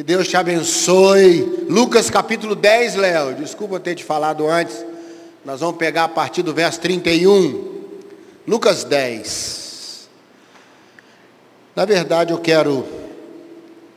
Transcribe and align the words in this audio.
Que 0.00 0.04
Deus 0.04 0.28
te 0.28 0.34
abençoe. 0.34 1.66
Lucas 1.68 2.08
capítulo 2.08 2.54
10, 2.54 2.94
Léo. 2.94 3.34
Desculpa 3.34 3.78
ter 3.78 3.94
te 3.94 4.02
falado 4.02 4.48
antes. 4.48 4.82
Nós 5.44 5.60
vamos 5.60 5.76
pegar 5.76 6.04
a 6.04 6.08
partir 6.08 6.40
do 6.42 6.54
verso 6.54 6.80
31. 6.80 7.82
Lucas 8.48 8.82
10. 8.82 10.08
Na 11.76 11.84
verdade, 11.84 12.32
eu 12.32 12.38
quero 12.38 12.86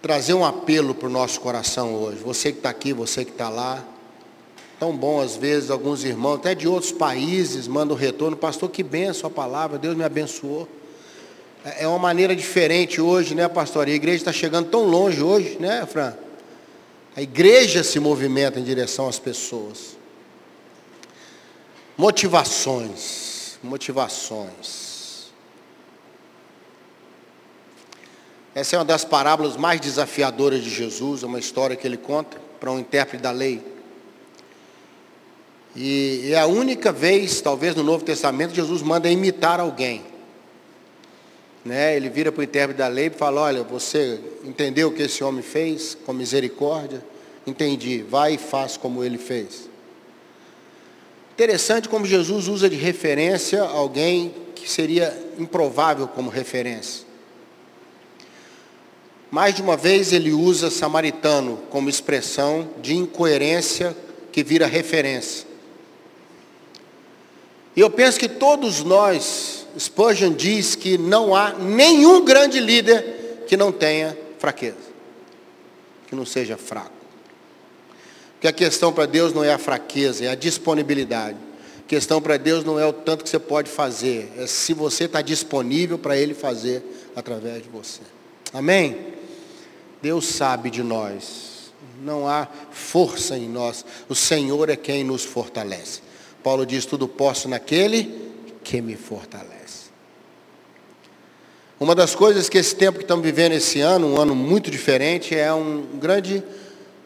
trazer 0.02 0.34
um 0.34 0.44
apelo 0.44 0.94
para 0.94 1.08
o 1.08 1.10
nosso 1.10 1.40
coração 1.40 1.96
hoje. 1.96 2.18
Você 2.18 2.52
que 2.52 2.58
está 2.58 2.70
aqui, 2.70 2.92
você 2.92 3.24
que 3.24 3.32
está 3.32 3.48
lá. 3.48 3.82
Tão 4.78 4.94
bom, 4.94 5.22
às 5.22 5.38
vezes, 5.38 5.72
alguns 5.72 6.04
irmãos, 6.04 6.36
até 6.36 6.54
de 6.54 6.68
outros 6.68 6.92
países, 6.92 7.66
mandam 7.66 7.96
retorno. 7.96 8.36
Pastor, 8.36 8.70
que 8.70 8.84
benção 8.84 9.30
a 9.30 9.32
palavra, 9.32 9.78
Deus 9.78 9.96
me 9.96 10.04
abençoou. 10.04 10.68
É, 11.64 11.84
é 11.84 11.88
uma 11.88 12.00
maneira 12.00 12.36
diferente 12.36 13.00
hoje, 13.00 13.34
né, 13.34 13.48
pastor? 13.48 13.88
E 13.88 13.92
a 13.92 13.96
igreja 13.96 14.18
está 14.18 14.34
chegando 14.34 14.70
tão 14.70 14.84
longe 14.84 15.22
hoje, 15.22 15.58
né, 15.60 15.86
Fran? 15.86 16.14
A 17.16 17.22
igreja 17.22 17.84
se 17.84 18.00
movimenta 18.00 18.60
em 18.60 18.64
direção 18.64 19.08
às 19.08 19.20
pessoas. 19.20 19.96
Motivações, 21.96 23.60
motivações. 23.64 25.32
Essa 28.56 28.76
é 28.76 28.80
uma 28.80 28.86
das 28.86 29.06
parábolas 29.06 29.58
mais 29.58 29.80
desafiadoras 29.80 30.64
de 30.64 30.70
Jesus, 30.70 31.24
é 31.24 31.26
uma 31.26 31.40
história 31.40 31.76
que 31.76 31.88
ele 31.88 31.98
conta 31.98 32.40
para 32.60 32.72
um 32.72 32.80
intérprete 32.80 33.22
da 33.22 33.32
lei. 33.32 33.64
E 35.76 36.30
é 36.32 36.40
a 36.40 36.46
única 36.46 36.92
vez, 36.92 37.42
talvez 37.42 37.76
no 37.76 37.84
Novo 37.84 38.04
Testamento, 38.04 38.54
Jesus 38.54 38.84
manda 38.84 39.10
imitar 39.10 39.60
alguém. 39.60 40.13
Né? 41.64 41.96
Ele 41.96 42.10
vira 42.10 42.32
para 42.32 42.42
o 42.42 42.44
intérprete 42.44 42.78
da 42.78 42.88
lei 42.88 43.08
e 43.08 43.10
fala, 43.10 43.42
olha, 43.42 43.64
você 43.64 44.20
entendeu 44.44 44.90
o 44.90 44.92
que 44.92 45.04
esse 45.04 45.24
homem 45.24 45.42
fez 45.42 45.98
com 46.06 46.14
misericórdia? 46.14 47.04
Entendi, 47.46 48.02
vai 48.02 48.36
e 48.36 48.38
faz 48.38 48.78
como 48.78 49.04
ele 49.04 49.18
fez. 49.18 49.70
Interessante 51.34 51.90
como 51.90 52.06
Jesus 52.06 52.48
usa 52.48 52.70
de 52.70 52.76
referência 52.76 53.62
alguém 53.62 54.34
que 54.56 54.70
seria 54.70 55.18
improvável 55.38 56.08
como 56.08 56.30
referência. 56.30 57.06
Mais 59.32 59.56
de 59.56 59.64
uma 59.64 59.76
vez 59.76 60.14
ele 60.14 60.32
usa 60.32 60.70
samaritano 60.70 61.58
como 61.72 61.90
expressão 61.90 62.70
de 62.82 62.96
incoerência 62.96 63.98
que 64.32 64.44
vira 64.44 64.68
referência. 64.68 65.48
E 67.76 67.82
eu 67.82 67.90
penso 67.90 68.20
que 68.20 68.30
todos 68.30 68.84
nós, 68.84 69.63
Spurgeon 69.78 70.34
diz 70.34 70.76
que 70.76 70.98
não 70.98 71.36
há 71.36 71.54
nenhum 71.54 72.24
grande 72.24 72.60
líder 72.60 73.46
que 73.48 73.58
não 73.58 73.72
tenha 73.72 74.18
fraqueza, 74.40 74.78
que 76.08 76.16
não 76.16 76.26
seja 76.26 76.58
fraco. 76.58 76.92
Porque 78.34 78.48
a 78.48 78.54
questão 78.54 78.92
para 78.92 79.06
Deus 79.06 79.34
não 79.34 79.44
é 79.44 79.54
a 79.54 79.58
fraqueza, 79.58 80.26
é 80.26 80.28
a 80.28 80.36
disponibilidade. 80.36 81.38
A 81.80 81.88
questão 81.88 82.22
para 82.22 82.38
Deus 82.38 82.64
não 82.64 82.80
é 82.80 82.86
o 82.86 82.94
tanto 82.94 83.24
que 83.24 83.30
você 83.30 83.40
pode 83.40 83.70
fazer, 83.70 84.32
é 84.38 84.48
se 84.48 84.74
você 84.74 85.06
está 85.06 85.22
disponível 85.22 85.98
para 85.98 86.18
Ele 86.18 86.34
fazer 86.34 86.84
através 87.16 87.64
de 87.64 87.70
você. 87.70 88.02
Amém? 88.54 89.14
Deus 90.02 90.26
sabe 90.26 90.70
de 90.70 90.84
nós. 90.84 91.72
Não 92.02 92.28
há 92.28 92.48
força 92.72 93.38
em 93.38 93.48
nós. 93.48 93.86
O 94.10 94.16
Senhor 94.16 94.70
é 94.70 94.76
quem 94.76 95.04
nos 95.04 95.24
fortalece. 95.24 96.02
Paulo 96.44 96.66
diz: 96.66 96.86
Tudo 96.86 97.08
posso 97.08 97.48
naquele 97.48 98.33
que 98.64 98.82
me 98.82 98.96
fortalece. 98.96 99.92
Uma 101.80 101.94
das 101.94 102.16
coisas 102.16 102.48
que 102.48 102.58
esse 102.58 102.76
tempo 102.76 102.98
que 102.98 103.04
estamos 103.04 103.26
vivendo 103.26 103.54
esse 103.54 103.82
ano, 103.82 104.08
um 104.08 104.20
ano 104.20 104.34
muito 104.34 104.72
diferente, 104.72 105.36
é 105.36 105.54
um 105.54 105.84
grande, 106.00 106.44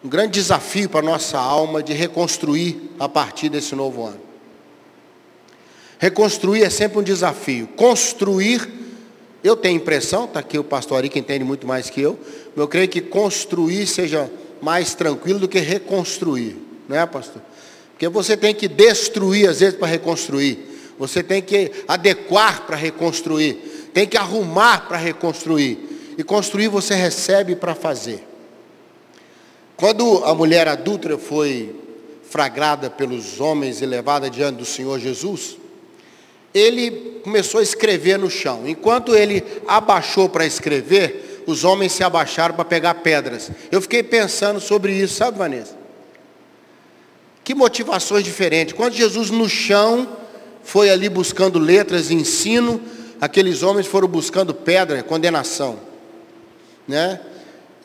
um 0.04 0.10
grande 0.10 0.34
desafio 0.34 0.90
para 0.90 1.00
a 1.00 1.10
nossa 1.10 1.40
alma 1.40 1.82
de 1.82 1.94
reconstruir 1.94 2.92
a 3.00 3.10
partir 3.10 3.50
desse 3.50 3.76
novo 3.76 4.06
ano. 4.06 4.22
Reconstruir 5.98 6.64
é 6.64 6.70
sempre 6.70 7.00
um 7.00 7.04
desafio. 7.04 7.68
Construir 7.76 8.78
eu 9.44 9.56
tenho 9.56 9.78
impressão, 9.78 10.26
está 10.26 10.40
aqui 10.40 10.58
o 10.58 10.64
pastor 10.64 10.98
Ari 10.98 11.10
que 11.10 11.20
entende 11.20 11.44
muito 11.44 11.66
mais 11.68 11.90
que 11.90 12.02
eu, 12.02 12.20
eu 12.56 12.68
creio 12.68 12.88
que 12.88 13.02
construir 13.02 13.86
seja 13.86 14.30
mais 14.62 14.94
tranquilo 14.94 15.40
do 15.40 15.48
que 15.48 15.60
reconstruir, 15.60 16.58
não 16.88 16.98
é 16.98 17.06
pastor? 17.06 17.42
Porque 17.92 18.10
você 18.10 18.36
tem 18.36 18.54
que 18.54 18.68
destruir 18.68 19.48
às 19.48 19.60
vezes 19.60 19.76
para 19.76 19.88
reconstruir, 19.88 20.67
você 20.98 21.22
tem 21.22 21.42
que 21.42 21.72
adequar 21.88 22.66
para 22.66 22.76
reconstruir, 22.76 23.90
tem 23.94 24.08
que 24.08 24.18
arrumar 24.18 24.88
para 24.88 24.98
reconstruir, 24.98 26.16
e 26.18 26.24
construir 26.24 26.68
você 26.68 26.96
recebe 26.96 27.56
para 27.56 27.76
fazer. 27.76 28.26
Quando 29.76 30.24
a 30.26 30.34
mulher 30.34 30.68
adulta 30.68 31.18
foi 31.18 31.76
fragrada 32.28 32.90
pelos 32.90 33.40
homens 33.40 33.82
e 33.82 33.86
levada 33.86 34.30
diante 34.30 34.58
do 34.58 34.66
Senhor 34.66 35.00
Jesus, 35.00 35.58
ele 36.54 37.20
começou 37.24 37.60
a 37.60 37.64
escrever 37.64 38.18
no 38.18 38.30
chão. 38.30 38.64
Enquanto 38.68 39.16
ele 39.16 39.44
abaixou 39.68 40.28
para 40.28 40.46
escrever, 40.46 41.44
os 41.46 41.64
homens 41.64 41.92
se 41.92 42.04
abaixaram 42.04 42.56
para 42.56 42.66
pegar 42.66 42.96
pedras. 42.96 43.52
Eu 43.72 43.82
fiquei 43.82 44.02
pensando 44.02 44.60
sobre 44.60 44.94
isso, 44.94 45.16
sabe, 45.16 45.38
Vanessa? 45.38 45.78
Que 47.44 47.54
motivações 47.54 48.24
diferentes. 48.24 48.74
Quando 48.74 48.94
Jesus 48.94 49.30
no 49.30 49.48
chão 49.48 50.08
foi 50.68 50.90
ali 50.90 51.08
buscando 51.08 51.60
letras 51.60 52.12
e 52.12 52.14
ensino, 52.14 52.82
aqueles 53.22 53.64
homens 53.64 53.88
foram 53.88 54.06
buscando 54.06 54.54
pedra, 54.54 55.02
condenação. 55.02 55.80
Né? 56.86 57.22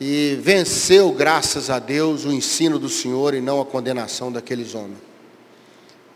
E 0.01 0.37
venceu, 0.41 1.13
graças 1.13 1.69
a 1.69 1.79
Deus, 1.79 2.25
o 2.25 2.31
ensino 2.33 2.77
do 2.77 2.89
Senhor 2.89 3.33
e 3.33 3.39
não 3.39 3.61
a 3.61 3.65
condenação 3.65 4.29
daqueles 4.29 4.75
homens. 4.75 4.97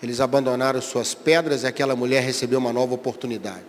Eles 0.04 0.20
abandonaram 0.20 0.82
suas 0.82 1.14
pedras 1.14 1.64
e 1.64 1.68
aquela 1.68 1.96
mulher 1.96 2.22
recebeu 2.22 2.60
uma 2.60 2.74
nova 2.74 2.96
oportunidade. 2.96 3.64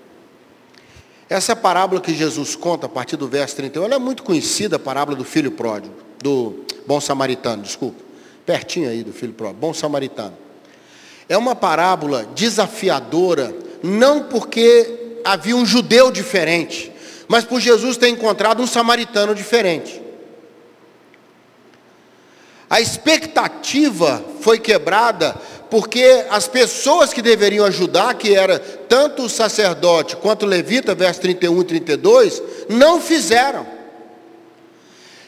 Essa 1.31 1.55
parábola 1.55 2.01
que 2.01 2.13
Jesus 2.13 2.57
conta 2.57 2.87
a 2.87 2.89
partir 2.89 3.17
do 3.17 3.29
verso 3.29 3.55
31, 3.55 3.85
ela 3.85 3.95
é 3.95 3.99
muito 3.99 4.25
conhecida, 4.25 4.75
a 4.75 4.81
parábola 4.81 5.17
do 5.17 5.25
filho 5.25 5.53
pródigo, 5.53 5.95
do 6.21 6.65
bom 6.85 7.01
samaritano, 7.01 7.63
desculpa. 7.63 8.03
Pertinho 8.45 8.91
aí 8.91 9.05
do 9.05 9.13
filho 9.13 9.35
pródigo, 9.35 9.61
bom 9.61 9.73
samaritano. 9.73 10.48
É 11.29 11.37
uma 11.37 11.55
parábola 11.55 12.27
desafiadora, 12.35 13.55
não 13.83 14.25
porque 14.25 15.19
havia 15.25 15.55
um 15.55 15.67
judeu 15.67 16.11
diferente, 16.11 16.93
mas 17.27 17.45
por 17.45 17.61
Jesus 17.61 17.97
ter 17.97 18.09
encontrado 18.09 18.63
um 18.63 18.67
samaritano 18.67 19.35
diferente. 19.35 20.03
A 22.71 22.81
expectativa 22.81 24.25
foi 24.41 24.59
quebrada 24.59 25.35
porque 25.71 26.25
as 26.31 26.49
pessoas 26.49 27.13
que 27.13 27.21
deveriam 27.21 27.65
ajudar, 27.67 28.15
que 28.15 28.35
era 28.35 28.59
tanto 28.59 29.23
o 29.23 29.29
sacerdote 29.29 30.17
quanto 30.17 30.45
o 30.45 30.49
levita, 30.49 30.95
verso 30.95 31.21
31 31.21 31.61
e 31.61 31.65
32, 31.65 32.43
não 32.69 33.01
fizeram. 33.01 33.67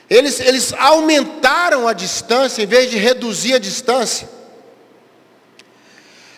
Eles, 0.09 0.41
eles 0.41 0.73
aumentaram 0.73 1.87
a 1.87 1.93
distância 1.93 2.63
em 2.63 2.67
vez 2.67 2.91
de 2.91 2.97
reduzir 2.97 3.55
a 3.55 3.59
distância. 3.59 4.29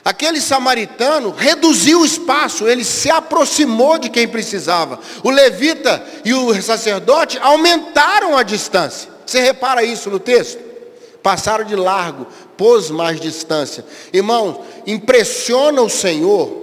Aquele 0.04 0.40
samaritano 0.40 1.30
reduziu 1.30 2.00
o 2.00 2.04
espaço, 2.04 2.66
ele 2.66 2.84
se 2.84 3.10
aproximou 3.10 3.98
de 3.98 4.10
quem 4.10 4.26
precisava. 4.26 4.98
O 5.22 5.30
levita 5.30 6.04
e 6.24 6.34
o 6.34 6.60
sacerdote 6.60 7.38
aumentaram 7.40 8.36
a 8.36 8.42
distância. 8.42 9.10
Você 9.24 9.40
repara 9.40 9.84
isso 9.84 10.10
no 10.10 10.18
texto? 10.18 10.72
passaram 11.22 11.64
de 11.64 11.76
largo, 11.76 12.26
pôs 12.56 12.90
mais 12.90 13.20
distância. 13.20 13.84
Irmãos, 14.12 14.58
impressiona 14.86 15.80
o 15.80 15.88
Senhor. 15.88 16.60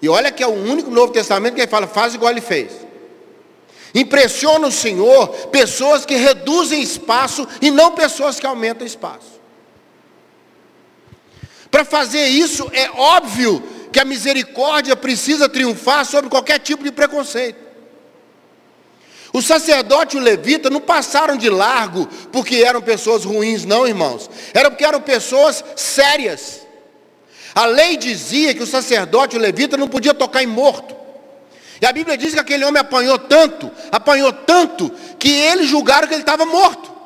E 0.00 0.08
olha 0.08 0.30
que 0.30 0.42
é 0.42 0.46
o 0.46 0.52
único 0.52 0.90
Novo 0.90 1.12
Testamento 1.12 1.54
que 1.54 1.62
ele 1.62 1.70
fala, 1.70 1.86
faz 1.86 2.14
igual 2.14 2.30
ele 2.30 2.40
fez. 2.40 2.72
Impressiona 3.94 4.66
o 4.66 4.72
Senhor 4.72 5.28
pessoas 5.48 6.04
que 6.04 6.14
reduzem 6.14 6.82
espaço 6.82 7.48
e 7.60 7.70
não 7.70 7.92
pessoas 7.92 8.38
que 8.38 8.46
aumentam 8.46 8.86
espaço. 8.86 9.37
Para 11.78 11.84
fazer 11.84 12.26
isso, 12.26 12.68
é 12.72 12.90
óbvio 12.90 13.62
que 13.92 14.00
a 14.00 14.04
misericórdia 14.04 14.96
precisa 14.96 15.48
triunfar 15.48 16.04
sobre 16.04 16.28
qualquer 16.28 16.58
tipo 16.58 16.82
de 16.82 16.90
preconceito. 16.90 17.56
O 19.32 19.40
sacerdote 19.40 20.16
e 20.16 20.18
o 20.18 20.22
levita 20.22 20.68
não 20.68 20.80
passaram 20.80 21.36
de 21.36 21.48
largo 21.48 22.08
porque 22.32 22.56
eram 22.56 22.82
pessoas 22.82 23.24
ruins, 23.24 23.64
não, 23.64 23.86
irmãos. 23.86 24.28
Era 24.52 24.72
porque 24.72 24.84
eram 24.84 25.00
pessoas 25.00 25.64
sérias. 25.76 26.66
A 27.54 27.64
lei 27.64 27.96
dizia 27.96 28.52
que 28.54 28.62
o 28.64 28.66
sacerdote 28.66 29.36
e 29.36 29.38
o 29.38 29.40
levita 29.40 29.76
não 29.76 29.86
podia 29.86 30.12
tocar 30.12 30.42
em 30.42 30.48
morto. 30.48 30.96
E 31.80 31.86
a 31.86 31.92
Bíblia 31.92 32.18
diz 32.18 32.34
que 32.34 32.40
aquele 32.40 32.64
homem 32.64 32.80
apanhou 32.80 33.20
tanto, 33.20 33.70
apanhou 33.92 34.32
tanto, 34.32 34.90
que 35.16 35.30
eles 35.30 35.68
julgaram 35.68 36.08
que 36.08 36.14
ele 36.14 36.22
estava 36.22 36.44
morto. 36.44 36.97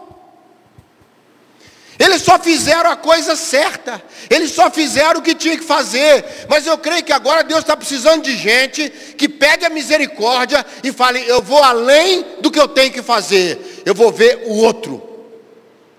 Eles 1.99 2.23
só 2.23 2.39
fizeram 2.39 2.91
a 2.91 2.97
coisa 2.97 3.37
certa. 3.37 4.03
Eles 4.31 4.50
só 4.53 4.71
fizeram 4.71 5.21
o 5.21 5.23
que 5.23 5.35
tinha 5.35 5.56
que 5.56 5.65
fazer. 5.65 6.25
Mas 6.49 6.67
eu 6.67 6.79
creio 6.79 7.05
que 7.05 7.12
agora 7.12 7.44
Deus 7.44 7.61
está 7.61 7.77
precisando 7.77 8.23
de 8.23 8.37
gente 8.37 8.89
que 9.17 9.29
pegue 9.29 9.65
a 9.65 9.71
misericórdia 9.71 10.65
e 10.83 10.93
fale: 10.93 11.23
eu 11.27 11.43
vou 11.43 11.62
além 11.62 12.25
do 12.41 12.50
que 12.50 12.59
eu 12.59 12.69
tenho 12.69 12.93
que 12.93 13.03
fazer. 13.03 13.83
Eu 13.85 13.94
vou 13.94 14.11
ver 14.11 14.44
o 14.47 14.56
outro. 14.56 15.11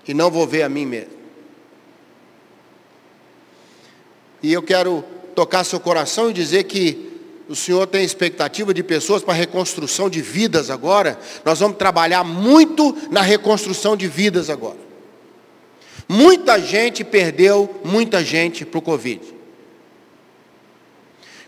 e 0.06 0.12
não 0.12 0.30
vou 0.30 0.46
ver 0.46 0.62
a 0.62 0.68
mim 0.68 0.84
mesmo. 0.84 1.14
E 4.42 4.52
eu 4.52 4.62
quero 4.62 5.02
tocar 5.34 5.64
seu 5.64 5.80
coração 5.80 6.28
e 6.28 6.34
dizer 6.34 6.64
que 6.64 7.12
o 7.48 7.56
Senhor 7.56 7.86
tem 7.86 8.04
expectativa 8.04 8.74
de 8.74 8.82
pessoas 8.82 9.22
para 9.22 9.32
reconstrução 9.32 10.10
de 10.10 10.20
vidas 10.20 10.68
agora. 10.70 11.18
Nós 11.44 11.60
vamos 11.60 11.78
trabalhar 11.78 12.24
muito 12.24 12.94
na 13.10 13.22
reconstrução 13.22 13.96
de 13.96 14.06
vidas 14.06 14.50
agora. 14.50 14.83
Muita 16.08 16.60
gente 16.60 17.02
perdeu 17.02 17.80
muita 17.84 18.22
gente 18.22 18.64
para 18.64 18.78
o 18.78 18.82
Covid. 18.82 19.34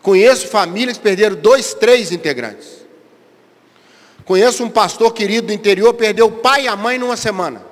Conheço 0.00 0.48
famílias 0.48 0.96
que 0.96 1.02
perderam 1.02 1.36
dois, 1.36 1.74
três 1.74 2.12
integrantes. 2.12 2.86
Conheço 4.24 4.64
um 4.64 4.70
pastor 4.70 5.12
querido 5.12 5.48
do 5.48 5.52
interior, 5.52 5.94
perdeu 5.94 6.26
o 6.26 6.32
pai 6.32 6.64
e 6.64 6.68
a 6.68 6.76
mãe 6.76 6.98
numa 6.98 7.16
semana. 7.16 7.64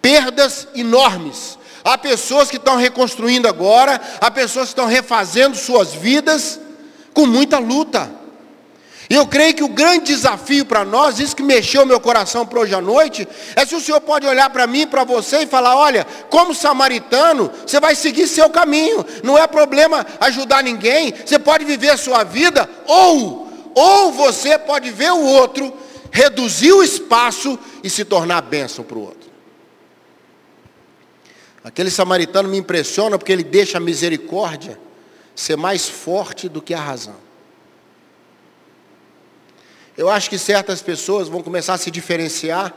Perdas 0.00 0.68
enormes. 0.74 1.58
Há 1.84 1.98
pessoas 1.98 2.50
que 2.50 2.58
estão 2.58 2.76
reconstruindo 2.76 3.48
agora, 3.48 4.00
há 4.20 4.30
pessoas 4.30 4.66
que 4.66 4.72
estão 4.72 4.86
refazendo 4.86 5.56
suas 5.56 5.94
vidas 5.94 6.60
com 7.12 7.26
muita 7.26 7.58
luta. 7.58 8.21
E 9.12 9.14
eu 9.14 9.26
creio 9.26 9.52
que 9.52 9.62
o 9.62 9.68
grande 9.68 10.06
desafio 10.06 10.64
para 10.64 10.86
nós, 10.86 11.20
isso 11.20 11.36
que 11.36 11.42
mexeu 11.42 11.84
meu 11.84 12.00
coração 12.00 12.46
para 12.46 12.60
hoje 12.60 12.74
à 12.74 12.80
noite, 12.80 13.28
é 13.54 13.66
se 13.66 13.74
o 13.74 13.80
Senhor 13.82 14.00
pode 14.00 14.26
olhar 14.26 14.48
para 14.48 14.66
mim, 14.66 14.86
para 14.86 15.04
você 15.04 15.40
e 15.40 15.46
falar: 15.46 15.76
olha, 15.76 16.06
como 16.30 16.54
samaritano, 16.54 17.50
você 17.66 17.78
vai 17.78 17.94
seguir 17.94 18.26
seu 18.26 18.48
caminho, 18.48 19.04
não 19.22 19.36
é 19.36 19.46
problema 19.46 20.06
ajudar 20.18 20.62
ninguém, 20.62 21.12
você 21.12 21.38
pode 21.38 21.62
viver 21.66 21.90
a 21.90 21.98
sua 21.98 22.24
vida, 22.24 22.66
ou, 22.86 23.52
ou 23.74 24.12
você 24.12 24.58
pode 24.58 24.90
ver 24.90 25.12
o 25.12 25.20
outro, 25.20 25.70
reduzir 26.10 26.72
o 26.72 26.82
espaço 26.82 27.58
e 27.84 27.90
se 27.90 28.06
tornar 28.06 28.40
bênção 28.40 28.82
para 28.82 28.96
o 28.96 29.02
outro. 29.02 29.30
Aquele 31.62 31.90
samaritano 31.90 32.48
me 32.48 32.56
impressiona 32.56 33.18
porque 33.18 33.32
ele 33.32 33.44
deixa 33.44 33.76
a 33.76 33.80
misericórdia 33.80 34.80
ser 35.34 35.58
mais 35.58 35.86
forte 35.86 36.48
do 36.48 36.62
que 36.62 36.72
a 36.72 36.80
razão. 36.80 37.21
Eu 39.96 40.08
acho 40.08 40.30
que 40.30 40.38
certas 40.38 40.80
pessoas 40.80 41.28
vão 41.28 41.42
começar 41.42 41.74
a 41.74 41.78
se 41.78 41.90
diferenciar 41.90 42.74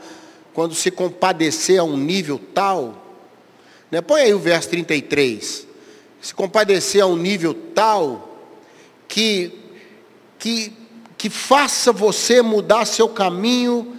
quando 0.52 0.74
se 0.74 0.90
compadecer 0.90 1.80
a 1.80 1.84
um 1.84 1.96
nível 1.96 2.40
tal. 2.54 3.02
Né? 3.90 4.00
Põe 4.00 4.22
aí 4.22 4.34
o 4.34 4.38
verso 4.38 4.68
33. 4.68 5.66
Se 6.20 6.34
compadecer 6.34 7.02
a 7.02 7.06
um 7.06 7.16
nível 7.16 7.54
tal 7.74 8.38
que, 9.08 9.52
que, 10.38 10.72
que 11.16 11.30
faça 11.30 11.92
você 11.92 12.42
mudar 12.42 12.84
seu 12.84 13.08
caminho 13.08 13.96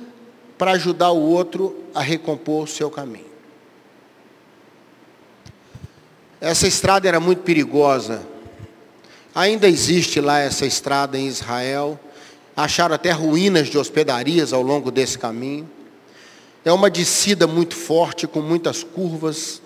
para 0.58 0.72
ajudar 0.72 1.12
o 1.12 1.22
outro 1.22 1.84
a 1.94 2.02
recompor 2.02 2.64
o 2.64 2.68
seu 2.68 2.90
caminho. 2.90 3.28
Essa 6.40 6.68
estrada 6.68 7.08
era 7.08 7.20
muito 7.20 7.42
perigosa. 7.42 8.22
Ainda 9.34 9.68
existe 9.68 10.20
lá 10.20 10.40
essa 10.40 10.66
estrada 10.66 11.18
em 11.18 11.28
Israel. 11.28 12.00
Acharam 12.58 12.96
até 12.96 13.12
ruínas 13.12 13.70
de 13.70 13.78
hospedarias 13.78 14.52
ao 14.52 14.64
longo 14.64 14.90
desse 14.90 15.16
caminho. 15.16 15.70
É 16.66 16.72
uma 16.72 16.90
descida 16.90 17.46
muito 17.46 17.76
forte, 17.76 18.26
com 18.26 18.42
muitas 18.42 18.82
curvas. 18.84 19.62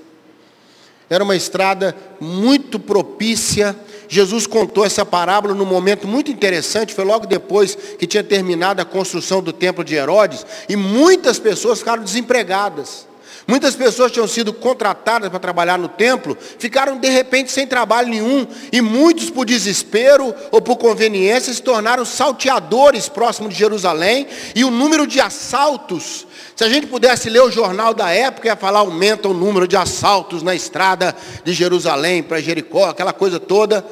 Era 1.09 1.23
uma 1.23 1.35
estrada 1.35 1.95
muito 2.19 2.77
propícia. 2.77 3.73
Jesus 4.09 4.45
contou 4.45 4.85
essa 4.85 5.05
parábola 5.05 5.55
num 5.55 5.65
momento 5.65 6.05
muito 6.05 6.29
interessante, 6.29 6.93
foi 6.93 7.05
logo 7.05 7.25
depois 7.25 7.75
que 7.75 8.05
tinha 8.05 8.23
terminado 8.23 8.81
a 8.81 8.85
construção 8.85 9.41
do 9.41 9.53
templo 9.53 9.85
de 9.85 9.95
Herodes, 9.95 10.45
e 10.67 10.75
muitas 10.75 11.39
pessoas 11.39 11.79
ficaram 11.79 12.03
desempregadas. 12.03 13.07
Muitas 13.51 13.75
pessoas 13.75 14.13
tinham 14.13 14.29
sido 14.29 14.53
contratadas 14.53 15.27
para 15.27 15.37
trabalhar 15.37 15.77
no 15.77 15.89
templo, 15.89 16.37
ficaram 16.57 16.97
de 16.97 17.09
repente 17.09 17.51
sem 17.51 17.67
trabalho 17.67 18.07
nenhum, 18.07 18.47
e 18.71 18.79
muitos 18.79 19.29
por 19.29 19.45
desespero 19.45 20.33
ou 20.51 20.61
por 20.61 20.77
conveniência 20.77 21.53
se 21.53 21.61
tornaram 21.61 22.05
salteadores 22.05 23.09
próximo 23.09 23.49
de 23.49 23.55
Jerusalém, 23.55 24.25
e 24.55 24.63
o 24.63 24.71
número 24.71 25.05
de 25.05 25.19
assaltos, 25.19 26.25
se 26.55 26.63
a 26.63 26.69
gente 26.69 26.87
pudesse 26.87 27.29
ler 27.29 27.41
o 27.41 27.51
jornal 27.51 27.93
da 27.93 28.09
época, 28.09 28.47
ia 28.47 28.55
falar 28.55 28.79
aumenta 28.79 29.27
o 29.27 29.33
número 29.33 29.67
de 29.67 29.75
assaltos 29.75 30.41
na 30.41 30.55
estrada 30.55 31.13
de 31.43 31.51
Jerusalém 31.51 32.23
para 32.23 32.39
Jericó, 32.39 32.85
aquela 32.85 33.11
coisa 33.11 33.37
toda. 33.37 33.85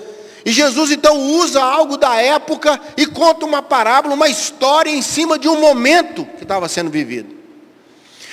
E 0.46 0.54
Jesus 0.54 0.90
então 0.90 1.20
usa 1.34 1.62
algo 1.62 1.98
da 1.98 2.16
época 2.16 2.80
e 2.96 3.06
conta 3.06 3.46
uma 3.46 3.62
parábola, 3.62 4.16
uma 4.16 4.30
história 4.30 4.90
em 4.90 5.02
cima 5.02 5.38
de 5.38 5.50
um 5.50 5.60
momento 5.60 6.26
que 6.38 6.44
estava 6.44 6.70
sendo 6.70 6.90
vivido. 6.90 7.39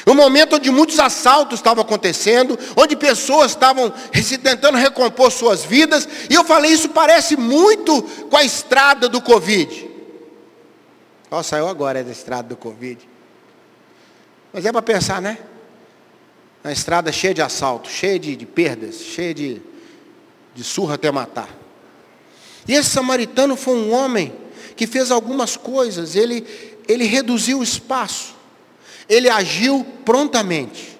Um 0.06 0.14
momento 0.14 0.54
onde 0.54 0.70
muitos 0.70 1.00
assaltos 1.00 1.58
estavam 1.58 1.82
acontecendo, 1.82 2.56
onde 2.76 2.94
pessoas 2.94 3.50
estavam 3.50 3.92
tentando 4.40 4.78
recompor 4.78 5.32
suas 5.32 5.64
vidas, 5.64 6.08
e 6.30 6.34
eu 6.34 6.44
falei, 6.44 6.70
isso 6.70 6.90
parece 6.90 7.36
muito 7.36 8.02
com 8.30 8.36
a 8.36 8.44
estrada 8.44 9.08
do 9.08 9.20
Covid. 9.20 9.90
Ó, 11.28 11.42
saiu 11.42 11.66
agora 11.66 12.04
da 12.04 12.12
estrada 12.12 12.50
do 12.50 12.56
Covid. 12.56 13.08
Mas 14.52 14.64
é 14.64 14.70
para 14.70 14.80
pensar, 14.80 15.20
né? 15.20 15.38
Na 16.62 16.70
estrada 16.70 17.10
cheia 17.10 17.34
de 17.34 17.42
assaltos, 17.42 17.90
cheia 17.90 18.16
de, 18.16 18.36
de 18.36 18.46
perdas, 18.46 19.00
cheia 19.00 19.34
de, 19.34 19.60
de 20.54 20.62
surra 20.62 20.94
até 20.94 21.10
matar. 21.10 21.48
E 22.68 22.74
esse 22.74 22.90
samaritano 22.90 23.56
foi 23.56 23.74
um 23.74 23.92
homem 23.92 24.32
que 24.76 24.86
fez 24.86 25.10
algumas 25.10 25.56
coisas, 25.56 26.14
ele, 26.14 26.46
ele 26.86 27.06
reduziu 27.06 27.58
o 27.58 27.62
espaço 27.62 28.35
ele 29.08 29.28
agiu 29.28 29.86
prontamente. 30.04 30.96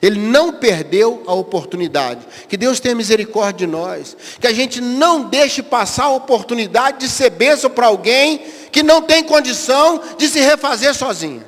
Ele 0.00 0.18
não 0.18 0.52
perdeu 0.52 1.22
a 1.26 1.32
oportunidade. 1.32 2.20
Que 2.48 2.56
Deus 2.56 2.80
tenha 2.80 2.94
misericórdia 2.94 3.66
de 3.66 3.72
nós. 3.72 4.16
Que 4.38 4.46
a 4.46 4.52
gente 4.52 4.80
não 4.80 5.24
deixe 5.24 5.62
passar 5.62 6.04
a 6.04 6.10
oportunidade 6.10 6.98
de 6.98 7.08
ser 7.08 7.30
bênção 7.30 7.70
para 7.70 7.86
alguém 7.86 8.44
que 8.70 8.82
não 8.82 9.00
tem 9.00 9.24
condição 9.24 10.00
de 10.18 10.28
se 10.28 10.38
refazer 10.38 10.94
sozinho. 10.94 11.44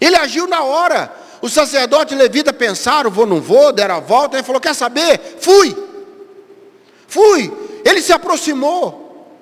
Ele 0.00 0.16
agiu 0.16 0.46
na 0.46 0.62
hora. 0.62 1.14
O 1.40 1.48
sacerdote 1.48 2.14
levita 2.14 2.52
pensaram, 2.52 3.10
vou, 3.10 3.24
não 3.24 3.40
vou, 3.40 3.72
deram 3.72 3.96
a 3.96 4.00
volta. 4.00 4.36
Ele 4.36 4.44
falou, 4.44 4.60
quer 4.60 4.74
saber? 4.74 5.38
Fui. 5.40 5.76
Fui. 7.06 7.52
Ele 7.84 8.02
se 8.02 8.12
aproximou. 8.12 9.36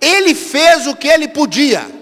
Ele 0.00 0.34
fez 0.34 0.86
o 0.86 0.94
que 0.94 1.08
ele 1.08 1.26
podia. 1.26 2.01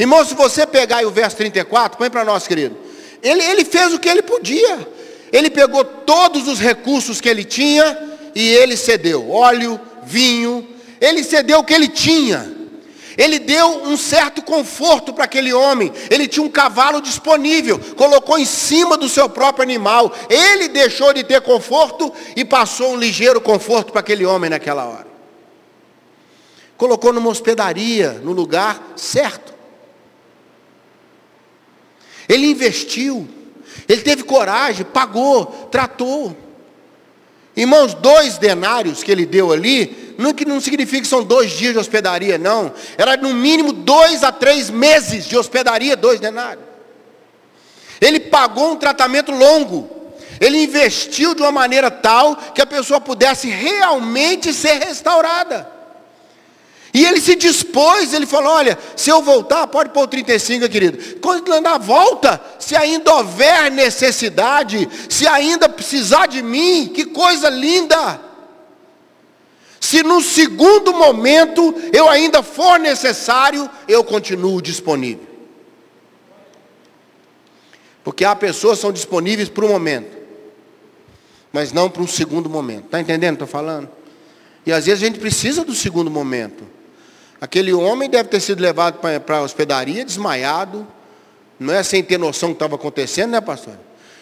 Irmão, 0.00 0.24
se 0.24 0.32
você 0.32 0.66
pegar 0.66 1.04
o 1.04 1.10
verso 1.10 1.36
34, 1.36 1.98
põe 1.98 2.08
para 2.08 2.24
nós, 2.24 2.48
querido. 2.48 2.74
Ele, 3.22 3.42
ele 3.42 3.66
fez 3.66 3.92
o 3.92 3.98
que 3.98 4.08
ele 4.08 4.22
podia. 4.22 4.88
Ele 5.30 5.50
pegou 5.50 5.84
todos 5.84 6.48
os 6.48 6.58
recursos 6.58 7.20
que 7.20 7.28
ele 7.28 7.44
tinha 7.44 8.18
e 8.34 8.48
ele 8.48 8.78
cedeu. 8.78 9.30
Óleo, 9.30 9.78
vinho. 10.02 10.66
Ele 10.98 11.22
cedeu 11.22 11.58
o 11.58 11.64
que 11.64 11.74
ele 11.74 11.86
tinha. 11.86 12.50
Ele 13.18 13.38
deu 13.38 13.82
um 13.82 13.94
certo 13.94 14.40
conforto 14.40 15.12
para 15.12 15.24
aquele 15.24 15.52
homem. 15.52 15.92
Ele 16.08 16.26
tinha 16.26 16.46
um 16.46 16.48
cavalo 16.48 17.02
disponível, 17.02 17.78
colocou 17.94 18.38
em 18.38 18.46
cima 18.46 18.96
do 18.96 19.06
seu 19.06 19.28
próprio 19.28 19.62
animal. 19.62 20.10
Ele 20.30 20.68
deixou 20.68 21.12
de 21.12 21.22
ter 21.22 21.42
conforto 21.42 22.10
e 22.34 22.42
passou 22.42 22.92
um 22.92 22.96
ligeiro 22.96 23.38
conforto 23.38 23.92
para 23.92 24.00
aquele 24.00 24.24
homem 24.24 24.48
naquela 24.48 24.86
hora. 24.86 25.08
Colocou 26.78 27.12
numa 27.12 27.28
hospedaria, 27.28 28.12
no 28.24 28.32
lugar 28.32 28.94
certo. 28.96 29.49
Ele 32.30 32.46
investiu, 32.46 33.28
ele 33.88 34.02
teve 34.02 34.22
coragem, 34.22 34.86
pagou, 34.86 35.46
tratou. 35.68 36.36
Irmãos, 37.56 37.92
dois 37.92 38.38
denários 38.38 39.02
que 39.02 39.10
ele 39.10 39.26
deu 39.26 39.50
ali, 39.50 40.14
não, 40.16 40.32
que 40.32 40.44
não 40.44 40.60
significa 40.60 41.02
que 41.02 41.08
são 41.08 41.24
dois 41.24 41.50
dias 41.50 41.72
de 41.72 41.80
hospedaria, 41.80 42.38
não. 42.38 42.72
Era 42.96 43.16
no 43.16 43.34
mínimo 43.34 43.72
dois 43.72 44.22
a 44.22 44.30
três 44.30 44.70
meses 44.70 45.26
de 45.26 45.36
hospedaria, 45.36 45.96
dois 45.96 46.20
denários. 46.20 46.64
Ele 48.00 48.20
pagou 48.20 48.74
um 48.74 48.76
tratamento 48.76 49.32
longo. 49.32 49.90
Ele 50.40 50.62
investiu 50.62 51.34
de 51.34 51.42
uma 51.42 51.50
maneira 51.50 51.90
tal 51.90 52.36
que 52.54 52.62
a 52.62 52.66
pessoa 52.66 53.00
pudesse 53.00 53.48
realmente 53.48 54.52
ser 54.52 54.74
restaurada. 54.74 55.68
E 56.92 57.04
ele 57.04 57.20
se 57.20 57.36
dispôs, 57.36 58.12
ele 58.12 58.26
falou, 58.26 58.52
olha, 58.52 58.76
se 58.96 59.10
eu 59.10 59.22
voltar, 59.22 59.66
pode 59.68 59.90
pôr 59.90 60.04
o 60.04 60.08
35, 60.08 60.68
querido. 60.68 61.20
Quando 61.20 61.52
andar, 61.52 61.78
volta, 61.78 62.40
se 62.58 62.74
ainda 62.74 63.14
houver 63.14 63.70
necessidade, 63.70 64.88
se 65.08 65.26
ainda 65.26 65.68
precisar 65.68 66.26
de 66.26 66.42
mim, 66.42 66.90
que 66.92 67.04
coisa 67.04 67.48
linda. 67.48 68.20
Se 69.80 70.02
no 70.02 70.20
segundo 70.20 70.92
momento 70.92 71.74
eu 71.92 72.08
ainda 72.08 72.42
for 72.42 72.78
necessário, 72.78 73.70
eu 73.86 74.02
continuo 74.02 74.60
disponível. 74.60 75.26
Porque 78.02 78.24
há 78.24 78.34
pessoas 78.34 78.78
que 78.78 78.82
são 78.82 78.92
disponíveis 78.92 79.48
para 79.48 79.64
um 79.64 79.68
momento, 79.68 80.18
mas 81.52 81.72
não 81.72 81.88
para 81.88 82.02
um 82.02 82.06
segundo 82.08 82.50
momento. 82.50 82.86
Está 82.86 83.00
entendendo? 83.00 83.34
Estou 83.34 83.48
falando? 83.48 83.88
E 84.66 84.72
às 84.72 84.86
vezes 84.86 85.02
a 85.02 85.06
gente 85.06 85.20
precisa 85.20 85.64
do 85.64 85.74
segundo 85.74 86.10
momento. 86.10 86.79
Aquele 87.40 87.72
homem 87.72 88.08
deve 88.08 88.28
ter 88.28 88.40
sido 88.40 88.60
levado 88.60 88.98
para 88.98 89.36
a 89.38 89.42
hospedaria 89.42 90.04
desmaiado, 90.04 90.86
não 91.58 91.72
é 91.72 91.82
sem 91.82 92.02
ter 92.02 92.18
noção 92.18 92.50
do 92.50 92.52
que 92.52 92.56
estava 92.56 92.74
acontecendo, 92.74 93.30
né, 93.30 93.40
pastor? 93.40 93.74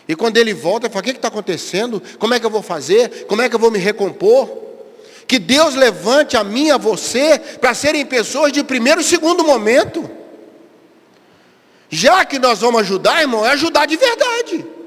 E 0.07 0.15
quando 0.15 0.37
ele 0.37 0.55
volta, 0.55 0.87
ele 0.87 0.93
fala: 0.93 1.03
O 1.03 1.05
que 1.05 1.11
está 1.11 1.29
acontecendo? 1.29 2.03
Como 2.19 2.33
é 2.33 2.41
que 2.41 2.47
eu 2.47 2.51
vou 2.51 2.63
fazer? 2.63 3.27
Como 3.27 3.43
é 3.43 3.49
que 3.49 3.55
eu 3.55 3.59
vou 3.59 3.71
me 3.71 3.79
recompor? 3.79 4.49
Que 5.27 5.39
Deus 5.39 5.75
levante 5.75 6.37
a 6.37 6.45
mim 6.45 6.71
a 6.71 6.79
você 6.79 7.39
para 7.61 7.75
serem 7.75 8.07
pessoas 8.07 8.53
de 8.53 8.63
primeiro 8.65 9.01
e 9.01 9.05
segundo 9.05 9.45
momento. 9.45 10.09
Já 11.91 12.25
que 12.25 12.39
nós 12.39 12.61
vamos 12.61 12.81
ajudar, 12.83 13.21
irmão, 13.21 13.45
é 13.45 13.51
ajudar 13.51 13.87
de 13.87 13.97
verdade. 13.97 14.78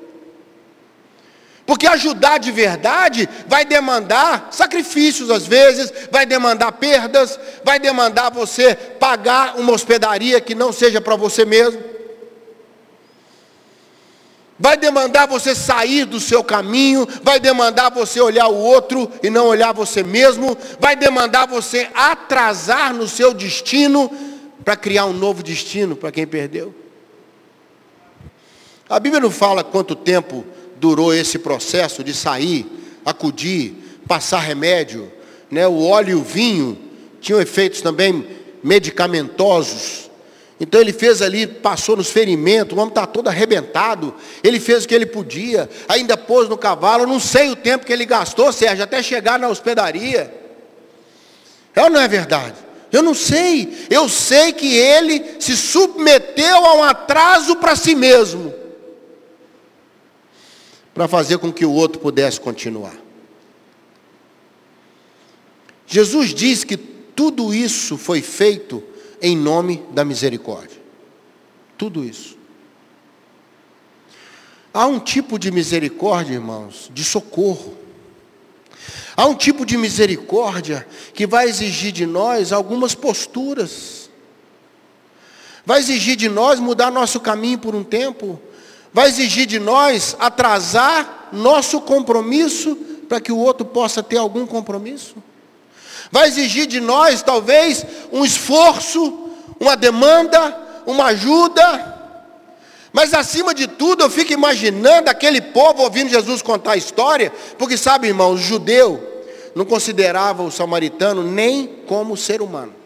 Porque 1.71 1.87
ajudar 1.87 2.37
de 2.37 2.51
verdade 2.51 3.29
vai 3.47 3.63
demandar 3.63 4.49
sacrifícios 4.51 5.29
às 5.29 5.47
vezes, 5.47 5.89
vai 6.11 6.25
demandar 6.25 6.73
perdas, 6.73 7.39
vai 7.63 7.79
demandar 7.79 8.29
você 8.29 8.75
pagar 8.75 9.57
uma 9.57 9.71
hospedaria 9.71 10.41
que 10.41 10.53
não 10.53 10.73
seja 10.73 10.99
para 10.99 11.15
você 11.15 11.45
mesmo. 11.45 11.81
Vai 14.59 14.75
demandar 14.75 15.27
você 15.27 15.55
sair 15.55 16.03
do 16.03 16.19
seu 16.19 16.43
caminho, 16.43 17.07
vai 17.23 17.39
demandar 17.39 17.89
você 17.89 18.19
olhar 18.19 18.49
o 18.49 18.57
outro 18.57 19.09
e 19.23 19.29
não 19.29 19.47
olhar 19.47 19.71
você 19.71 20.03
mesmo, 20.03 20.57
vai 20.77 20.97
demandar 20.97 21.47
você 21.47 21.89
atrasar 21.93 22.93
no 22.93 23.07
seu 23.07 23.33
destino 23.33 24.11
para 24.65 24.75
criar 24.75 25.05
um 25.05 25.13
novo 25.13 25.41
destino 25.41 25.95
para 25.95 26.11
quem 26.11 26.27
perdeu. 26.27 26.75
A 28.89 28.99
Bíblia 28.99 29.21
não 29.21 29.31
fala 29.31 29.63
quanto 29.63 29.95
tempo 29.95 30.45
durou 30.81 31.13
esse 31.13 31.37
processo 31.37 32.03
de 32.03 32.11
sair, 32.11 32.65
acudir, 33.05 33.75
passar 34.07 34.39
remédio, 34.39 35.11
né? 35.49 35.67
O 35.67 35.85
óleo 35.85 36.09
e 36.09 36.15
o 36.15 36.23
vinho 36.23 36.75
tinham 37.21 37.39
efeitos 37.39 37.81
também 37.81 38.27
medicamentosos. 38.63 40.09
Então 40.59 40.81
ele 40.81 40.91
fez 40.91 41.21
ali, 41.21 41.45
passou 41.45 41.95
nos 41.95 42.09
ferimentos, 42.09 42.75
o 42.75 42.79
homem 42.79 42.89
está 42.89 43.05
todo 43.05 43.27
arrebentado. 43.27 44.13
Ele 44.43 44.59
fez 44.59 44.83
o 44.83 44.87
que 44.87 44.95
ele 44.95 45.05
podia, 45.05 45.69
ainda 45.87 46.17
pôs 46.17 46.49
no 46.49 46.57
cavalo. 46.57 47.05
não 47.05 47.19
sei 47.19 47.51
o 47.51 47.55
tempo 47.55 47.85
que 47.85 47.93
ele 47.93 48.05
gastou, 48.05 48.51
Sérgio, 48.51 48.83
até 48.83 49.03
chegar 49.03 49.37
na 49.37 49.49
hospedaria. 49.49 50.33
É 51.75 51.83
ou 51.83 51.89
não 51.91 52.01
é 52.01 52.07
verdade? 52.07 52.55
Eu 52.91 53.03
não 53.03 53.13
sei. 53.13 53.85
Eu 53.89 54.09
sei 54.09 54.51
que 54.51 54.75
ele 54.75 55.35
se 55.39 55.55
submeteu 55.55 56.65
a 56.65 56.75
um 56.75 56.83
atraso 56.83 57.55
para 57.55 57.75
si 57.75 57.95
mesmo, 57.95 58.60
para 61.01 61.07
fazer 61.07 61.39
com 61.39 61.51
que 61.51 61.65
o 61.65 61.71
outro 61.71 61.99
pudesse 61.99 62.39
continuar. 62.39 62.95
Jesus 65.87 66.31
diz 66.31 66.63
que 66.63 66.77
tudo 66.77 67.51
isso 67.51 67.97
foi 67.97 68.21
feito 68.21 68.83
em 69.19 69.35
nome 69.35 69.83
da 69.93 70.05
misericórdia. 70.05 70.79
Tudo 71.75 72.05
isso. 72.05 72.37
Há 74.71 74.85
um 74.85 74.99
tipo 74.99 75.39
de 75.39 75.49
misericórdia, 75.49 76.35
irmãos, 76.35 76.91
de 76.93 77.03
socorro. 77.03 77.75
Há 79.17 79.25
um 79.25 79.33
tipo 79.33 79.65
de 79.65 79.77
misericórdia 79.77 80.87
que 81.15 81.25
vai 81.25 81.49
exigir 81.49 81.91
de 81.91 82.05
nós 82.05 82.51
algumas 82.51 82.93
posturas. 82.93 84.07
Vai 85.65 85.79
exigir 85.79 86.15
de 86.15 86.29
nós 86.29 86.59
mudar 86.59 86.91
nosso 86.91 87.19
caminho 87.19 87.57
por 87.57 87.73
um 87.73 87.83
tempo. 87.83 88.39
Vai 88.93 89.07
exigir 89.07 89.45
de 89.45 89.59
nós 89.59 90.15
atrasar 90.19 91.29
nosso 91.31 91.79
compromisso 91.81 92.75
para 93.07 93.21
que 93.21 93.31
o 93.31 93.37
outro 93.37 93.65
possa 93.65 94.03
ter 94.03 94.17
algum 94.17 94.45
compromisso. 94.45 95.15
Vai 96.11 96.27
exigir 96.27 96.65
de 96.65 96.81
nós, 96.81 97.21
talvez, 97.21 97.85
um 98.11 98.25
esforço, 98.25 99.29
uma 99.59 99.77
demanda, 99.77 100.57
uma 100.85 101.05
ajuda. 101.05 101.99
Mas 102.91 103.13
acima 103.13 103.53
de 103.53 103.67
tudo, 103.67 104.03
eu 104.03 104.09
fico 104.09 104.33
imaginando 104.33 105.09
aquele 105.09 105.39
povo 105.39 105.83
ouvindo 105.83 106.09
Jesus 106.09 106.41
contar 106.41 106.73
a 106.73 106.77
história, 106.77 107.31
porque 107.57 107.77
sabe, 107.77 108.07
irmão, 108.07 108.33
o 108.33 108.37
judeu 108.37 109.01
não 109.55 109.63
considerava 109.63 110.43
o 110.43 110.51
samaritano 110.51 111.23
nem 111.23 111.67
como 111.87 112.17
ser 112.17 112.41
humano. 112.41 112.80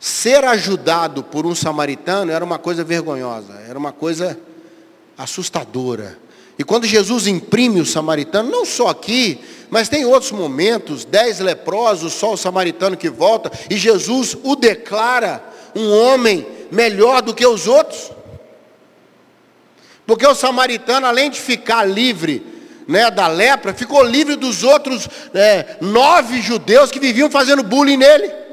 Ser 0.00 0.44
ajudado 0.44 1.24
por 1.24 1.44
um 1.44 1.54
samaritano 1.54 2.30
era 2.30 2.44
uma 2.44 2.58
coisa 2.58 2.84
vergonhosa, 2.84 3.54
era 3.68 3.78
uma 3.78 3.92
coisa 3.92 4.38
assustadora. 5.16 6.18
E 6.58 6.64
quando 6.64 6.86
Jesus 6.86 7.26
imprime 7.26 7.80
o 7.80 7.86
samaritano, 7.86 8.50
não 8.50 8.64
só 8.64 8.88
aqui, 8.88 9.40
mas 9.70 9.88
tem 9.88 10.04
outros 10.04 10.32
momentos, 10.32 11.04
dez 11.04 11.40
leprosos, 11.40 12.12
só 12.12 12.32
o 12.32 12.36
samaritano 12.36 12.96
que 12.96 13.08
volta, 13.08 13.50
e 13.68 13.76
Jesus 13.76 14.36
o 14.42 14.54
declara 14.56 15.42
um 15.74 15.90
homem 15.90 16.46
melhor 16.70 17.22
do 17.22 17.34
que 17.34 17.46
os 17.46 17.66
outros. 17.66 18.12
Porque 20.06 20.26
o 20.26 20.34
samaritano, 20.34 21.06
além 21.06 21.30
de 21.30 21.40
ficar 21.40 21.84
livre 21.84 22.44
né, 22.88 23.10
da 23.10 23.26
lepra, 23.26 23.74
ficou 23.74 24.02
livre 24.02 24.36
dos 24.36 24.62
outros 24.62 25.08
é, 25.34 25.76
nove 25.80 26.40
judeus 26.40 26.90
que 26.90 26.98
viviam 26.98 27.30
fazendo 27.30 27.62
bullying 27.62 27.98
nele. 27.98 28.47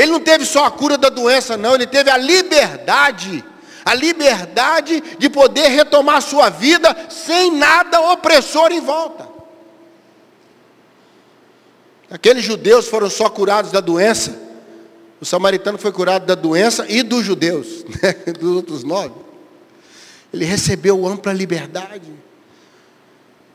Ele 0.00 0.12
não 0.12 0.20
teve 0.20 0.44
só 0.44 0.64
a 0.64 0.70
cura 0.70 0.96
da 0.96 1.08
doença, 1.08 1.56
não, 1.56 1.74
ele 1.74 1.86
teve 1.86 2.10
a 2.10 2.16
liberdade 2.16 3.44
a 3.88 3.94
liberdade 3.94 5.02
de 5.18 5.30
poder 5.30 5.68
retomar 5.68 6.20
sua 6.20 6.50
vida 6.50 6.94
sem 7.08 7.50
nada 7.56 7.98
opressor 8.12 8.70
em 8.70 8.82
volta. 8.82 9.26
Aqueles 12.10 12.44
judeus 12.44 12.86
foram 12.86 13.08
só 13.08 13.30
curados 13.30 13.72
da 13.72 13.80
doença, 13.80 14.38
o 15.18 15.24
samaritano 15.24 15.78
foi 15.78 15.90
curado 15.90 16.26
da 16.26 16.34
doença 16.34 16.84
e 16.86 17.02
dos 17.02 17.24
judeus, 17.24 17.82
né? 18.02 18.12
dos 18.38 18.56
outros 18.56 18.84
nove. 18.84 19.14
Ele 20.34 20.44
recebeu 20.44 21.06
ampla 21.06 21.32
liberdade. 21.32 22.12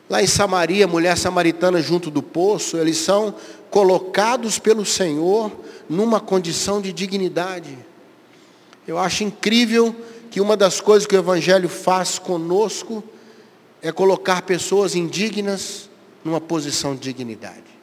Lá 0.09 0.21
em 0.21 0.27
Samaria, 0.27 0.87
mulher 0.87 1.17
samaritana 1.17 1.81
junto 1.81 2.11
do 2.11 2.21
poço, 2.21 2.77
eles 2.77 2.97
são 2.97 3.33
colocados 3.69 4.59
pelo 4.59 4.85
Senhor 4.85 5.51
numa 5.89 6.19
condição 6.19 6.81
de 6.81 6.91
dignidade. 6.91 7.77
Eu 8.87 8.99
acho 8.99 9.23
incrível 9.23 9.95
que 10.29 10.41
uma 10.41 10.57
das 10.57 10.81
coisas 10.81 11.07
que 11.07 11.15
o 11.15 11.19
Evangelho 11.19 11.69
faz 11.69 12.19
conosco 12.19 13.03
é 13.81 13.91
colocar 13.91 14.41
pessoas 14.43 14.95
indignas 14.95 15.89
numa 16.23 16.41
posição 16.41 16.95
de 16.95 17.01
dignidade. 17.01 17.73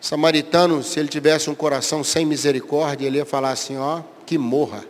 O 0.00 0.04
samaritano, 0.04 0.82
se 0.82 0.98
ele 0.98 1.08
tivesse 1.08 1.50
um 1.50 1.54
coração 1.54 2.02
sem 2.02 2.24
misericórdia, 2.24 3.06
ele 3.06 3.18
ia 3.18 3.26
falar 3.26 3.50
assim: 3.50 3.76
ó, 3.76 4.02
que 4.24 4.38
morra. 4.38 4.84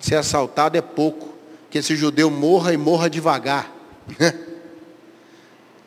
Ser 0.00 0.16
assaltado 0.16 0.78
é 0.78 0.80
pouco, 0.80 1.28
que 1.70 1.78
esse 1.78 1.94
judeu 1.94 2.30
morra 2.30 2.72
e 2.74 2.76
morra 2.76 3.08
devagar. 3.08 3.72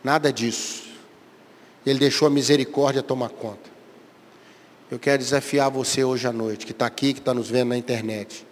Nada 0.04 0.32
disso. 0.32 0.84
Ele 1.86 2.00
deixou 2.00 2.28
a 2.28 2.32
misericórdia 2.32 3.04
tomar 3.04 3.30
conta. 3.30 3.72
Eu 4.90 4.98
quero 4.98 5.18
desafiar 5.18 5.70
você 5.70 6.04
hoje 6.04 6.28
à 6.28 6.32
noite, 6.32 6.66
que 6.66 6.72
está 6.72 6.86
aqui, 6.86 7.14
que 7.14 7.20
está 7.20 7.34
nos 7.34 7.50
vendo 7.50 7.70
na 7.70 7.78
internet. 7.78 8.46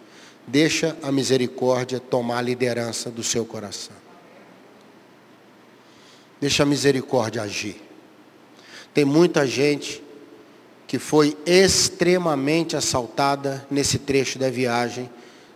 Deixa 0.46 0.96
a 1.02 1.10
misericórdia 1.10 1.98
tomar 1.98 2.38
a 2.38 2.42
liderança 2.42 3.10
do 3.10 3.22
seu 3.22 3.46
coração. 3.46 3.96
Deixa 6.40 6.64
a 6.64 6.66
misericórdia 6.66 7.42
agir. 7.42 7.80
Tem 8.92 9.04
muita 9.04 9.46
gente 9.46 10.02
que 10.86 10.98
foi 10.98 11.36
extremamente 11.46 12.76
assaltada 12.76 13.66
nesse 13.70 13.98
trecho 13.98 14.38
da 14.38 14.50
viagem 14.50 15.08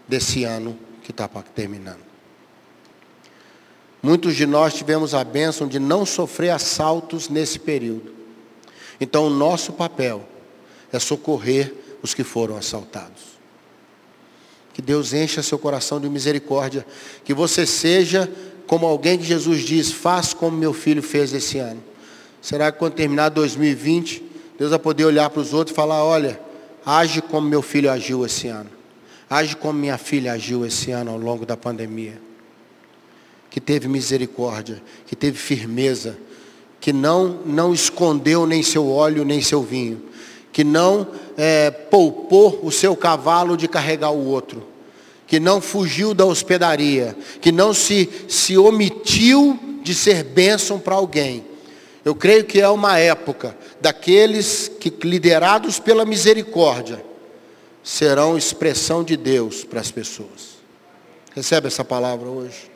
desse 0.09 0.45
ano 0.45 0.79
que 1.07 1.13
está 1.13 1.29
terminando. 1.55 2.01
Muitos 4.03 4.35
de 4.35 4.45
nós 4.45 4.75
tivemos 4.75 5.15
a 5.15 5.23
bênção 5.23 5.69
de 5.69 5.79
não 5.79 6.05
sofrer 6.05 6.51
assaltos 6.51 7.29
nesse 7.29 7.61
período. 7.61 8.13
Então, 9.01 9.29
o 9.29 9.31
nosso 9.31 9.73
papel 9.73 10.27
é 10.93 10.99
socorrer 10.99 11.73
os 12.03 12.13
que 12.13 12.25
foram 12.25 12.57
assaltados. 12.57 13.23
Que 14.75 14.83
Deus 14.83 15.13
encha 15.13 15.45
seu 15.45 15.61
coração 15.61 16.01
de 16.01 16.09
misericórdia. 16.09 16.85
Que 17.25 17.33
você 17.33 17.65
seja 17.65 18.29
como 18.67 18.85
alguém 18.85 19.17
que 19.17 19.25
Jesus 19.25 19.61
diz, 19.61 19.93
faz 19.93 20.35
como 20.35 20.57
meu 20.57 20.75
filho 20.75 21.05
fez 21.05 21.33
esse 21.33 21.59
ano. 21.59 21.83
Será 22.43 22.73
que 22.73 22.81
quando 22.81 22.95
terminar 22.95 23.29
2020, 23.29 24.25
Deus 24.59 24.71
vai 24.71 24.79
poder 24.81 25.05
olhar 25.05 25.31
para 25.31 25.41
os 25.41 25.55
outros 25.55 25.73
e 25.73 25.77
falar, 25.77 26.03
olha, 26.05 26.41
age 26.85 27.23
como 27.23 27.49
meu 27.49 27.63
filho 27.63 27.91
agiu 27.93 28.27
esse 28.27 28.49
ano. 28.49 28.76
Age 29.29 29.57
como 29.57 29.79
minha 29.79 29.99
filha 29.99 30.33
agiu 30.33 30.65
esse 30.65 30.91
ano 30.93 31.11
ao 31.11 31.19
longo 31.19 31.45
da 31.45 31.57
pandemia. 31.57 32.21
Que 33.51 33.61
teve 33.61 33.89
misericórdia, 33.89 34.83
que 35.07 35.17
teve 35.17 35.37
firmeza, 35.37 36.17
que 36.81 36.93
não, 36.93 37.41
não 37.45 37.75
escondeu 37.75 38.47
nem 38.47 38.63
seu 38.63 38.89
óleo, 38.89 39.25
nem 39.25 39.41
seu 39.41 39.63
vinho, 39.63 40.03
que 40.53 40.63
não 40.63 41.09
é, 41.37 41.71
poupou 41.71 42.61
o 42.63 42.71
seu 42.71 42.95
cavalo 42.95 43.57
de 43.57 43.67
carregar 43.67 44.11
o 44.11 44.27
outro, 44.27 44.67
que 45.27 45.41
não 45.41 45.61
fugiu 45.61 46.15
da 46.15 46.25
hospedaria, 46.25 47.17
que 47.41 47.51
não 47.51 47.75
se, 47.75 48.09
se 48.29 48.57
omitiu 48.57 49.59
de 49.83 49.95
ser 49.95 50.23
bênção 50.23 50.79
para 50.79 50.95
alguém. 50.95 51.45
Eu 52.05 52.15
creio 52.15 52.45
que 52.45 52.61
é 52.61 52.69
uma 52.69 52.99
época 52.99 53.57
daqueles 53.81 54.71
que, 54.81 54.93
liderados 55.03 55.81
pela 55.81 56.05
misericórdia, 56.05 57.05
serão 57.87 58.37
expressão 58.37 59.05
de 59.05 59.17
Deus 59.17 59.63
para 59.63 59.79
as 59.79 59.93
pessoas. 59.93 60.57
Recebe 61.33 61.69
essa 61.69 61.85
palavra 61.85 62.29
hoje? 62.29 62.69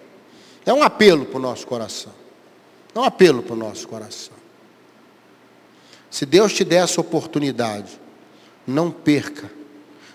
É 0.64 0.72
um 0.72 0.84
apelo 0.84 1.26
para 1.26 1.36
o 1.36 1.42
nosso 1.42 1.66
coração. 1.66 2.12
É 2.94 2.98
um 2.98 3.02
apelo 3.02 3.42
para 3.42 3.54
o 3.54 3.58
nosso 3.58 3.88
coração. 3.88 4.34
Se 6.08 6.24
Deus 6.24 6.52
te 6.52 6.62
der 6.62 6.84
essa 6.84 7.00
oportunidade, 7.00 8.00
não 8.64 8.88
perca, 8.88 9.50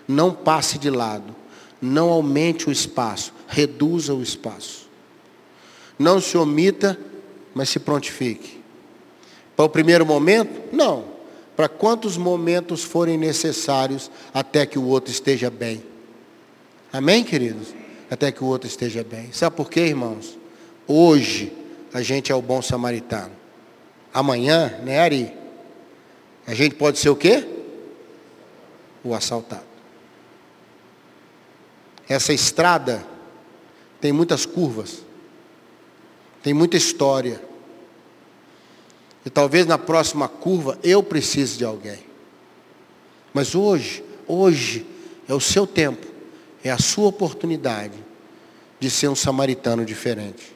não 0.08 0.32
passe 0.32 0.78
de 0.78 0.88
lado, 0.88 1.36
não 1.78 2.08
aumente 2.08 2.70
o 2.70 2.72
espaço, 2.72 3.34
reduza 3.46 4.14
o 4.14 4.22
espaço. 4.22 4.88
Não 5.98 6.22
se 6.22 6.38
omita, 6.38 6.98
mas 7.54 7.68
se 7.68 7.78
prontifique. 7.78 8.62
Para 9.54 9.66
o 9.66 9.70
primeiro 9.70 10.06
momento? 10.06 10.74
Não. 10.74 11.15
Para 11.56 11.68
quantos 11.68 12.18
momentos 12.18 12.84
forem 12.84 13.16
necessários 13.16 14.10
até 14.34 14.66
que 14.66 14.78
o 14.78 14.86
outro 14.86 15.10
esteja 15.10 15.48
bem. 15.48 15.82
Amém, 16.92 17.24
queridos? 17.24 17.74
Até 18.10 18.30
que 18.30 18.44
o 18.44 18.46
outro 18.46 18.68
esteja 18.68 19.02
bem. 19.02 19.32
Sabe 19.32 19.56
por 19.56 19.70
quê, 19.70 19.80
irmãos? 19.80 20.38
Hoje 20.86 21.52
a 21.92 22.02
gente 22.02 22.30
é 22.30 22.34
o 22.34 22.42
bom 22.42 22.60
samaritano. 22.60 23.32
Amanhã, 24.12 24.78
né, 24.84 25.00
Ari? 25.00 25.32
A 26.46 26.54
gente 26.54 26.74
pode 26.74 26.98
ser 26.98 27.08
o 27.08 27.16
quê? 27.16 27.44
O 29.02 29.14
assaltado. 29.14 29.64
Essa 32.08 32.32
estrada 32.32 33.04
tem 34.00 34.12
muitas 34.12 34.46
curvas. 34.46 35.02
Tem 36.42 36.54
muita 36.54 36.76
história. 36.76 37.40
E 39.26 39.30
talvez 39.30 39.66
na 39.66 39.76
próxima 39.76 40.28
curva 40.28 40.78
eu 40.84 41.02
precise 41.02 41.58
de 41.58 41.64
alguém. 41.64 41.98
Mas 43.34 43.56
hoje, 43.56 44.04
hoje 44.24 44.86
é 45.28 45.34
o 45.34 45.40
seu 45.40 45.66
tempo, 45.66 46.06
é 46.62 46.70
a 46.70 46.78
sua 46.78 47.08
oportunidade 47.08 47.94
de 48.78 48.88
ser 48.88 49.08
um 49.08 49.16
samaritano 49.16 49.84
diferente. 49.84 50.54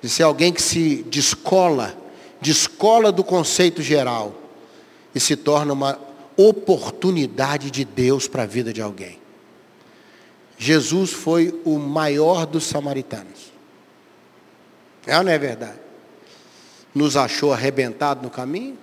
De 0.00 0.08
ser 0.08 0.22
alguém 0.22 0.54
que 0.54 0.62
se 0.62 1.02
descola, 1.10 1.94
descola 2.40 3.12
do 3.12 3.22
conceito 3.22 3.82
geral 3.82 4.34
e 5.14 5.20
se 5.20 5.36
torna 5.36 5.74
uma 5.74 6.00
oportunidade 6.38 7.70
de 7.70 7.84
Deus 7.84 8.26
para 8.26 8.44
a 8.44 8.46
vida 8.46 8.72
de 8.72 8.80
alguém. 8.80 9.18
Jesus 10.56 11.10
foi 11.10 11.60
o 11.66 11.78
maior 11.78 12.46
dos 12.46 12.64
samaritanos. 12.64 13.52
É 15.06 15.18
ou 15.18 15.24
não 15.24 15.32
é 15.32 15.38
verdade? 15.38 15.89
Nos 16.94 17.16
achou 17.16 17.52
arrebentado 17.52 18.22
no 18.22 18.30
caminho, 18.30 18.76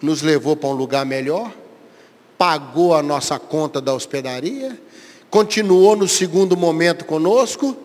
nos 0.00 0.20
levou 0.22 0.54
para 0.54 0.68
um 0.68 0.74
lugar 0.74 1.06
melhor, 1.06 1.52
pagou 2.36 2.94
a 2.94 3.02
nossa 3.02 3.38
conta 3.38 3.80
da 3.80 3.94
hospedaria, 3.94 4.78
continuou 5.30 5.96
no 5.96 6.06
segundo 6.06 6.56
momento 6.56 7.04
conosco 7.04 7.76